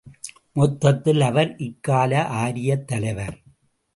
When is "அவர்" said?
1.21-1.55